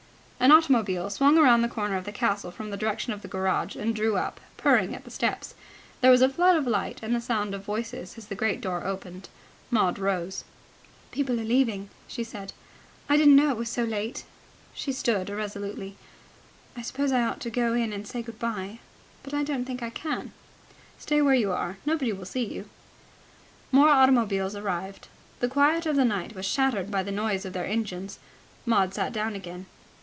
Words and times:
An 0.43 0.49
automobile 0.51 1.11
swung 1.11 1.37
round 1.37 1.63
the 1.63 1.67
corner 1.69 1.95
of 1.95 2.03
the 2.03 2.11
castle 2.11 2.49
from 2.49 2.71
the 2.71 2.75
direction 2.75 3.13
of 3.13 3.21
the 3.21 3.27
garage, 3.27 3.75
and 3.75 3.93
drew 3.95 4.17
up, 4.17 4.39
purring, 4.57 4.95
at 4.95 5.03
the 5.03 5.11
steps. 5.11 5.53
There 6.01 6.09
was 6.09 6.23
a 6.23 6.29
flood 6.29 6.55
of 6.55 6.65
light 6.65 6.99
and 7.03 7.13
the 7.13 7.21
sound 7.21 7.53
of 7.53 7.63
voices, 7.63 8.17
as 8.17 8.25
the 8.25 8.33
great 8.33 8.59
door 8.59 8.83
opened. 8.83 9.29
Maud 9.69 9.99
rose. 9.99 10.43
"People 11.11 11.39
are 11.39 11.43
leaving," 11.43 11.91
she 12.07 12.23
said. 12.23 12.53
"I 13.07 13.17
didn't 13.17 13.35
know 13.35 13.51
it 13.51 13.55
was 13.57 13.69
so 13.69 13.83
late." 13.83 14.23
She 14.73 14.91
stood 14.91 15.29
irresolutely. 15.29 15.95
"I 16.75 16.81
suppose 16.81 17.11
I 17.11 17.21
ought 17.23 17.39
to 17.41 17.51
go 17.51 17.75
in 17.75 17.93
and 17.93 18.07
say 18.07 18.23
good 18.23 18.39
bye. 18.39 18.79
But 19.21 19.35
I 19.35 19.43
don't 19.43 19.65
think 19.65 19.83
I 19.83 19.91
can." 19.91 20.33
"Stay 20.97 21.21
where 21.21 21.35
you 21.35 21.51
are. 21.51 21.77
Nobody 21.85 22.11
will 22.13 22.25
see 22.25 22.45
you." 22.45 22.67
More 23.71 23.89
automobiles 23.89 24.55
arrived. 24.55 25.07
The 25.39 25.47
quiet 25.47 25.85
of 25.85 25.95
the 25.95 26.03
night 26.03 26.33
was 26.33 26.47
shattered 26.47 26.89
by 26.89 27.03
the 27.03 27.11
noise 27.11 27.45
of 27.45 27.53
their 27.53 27.67
engines. 27.67 28.17
Maud 28.65 28.95
sat 28.95 29.13
down 29.13 29.35
again. 29.35 29.67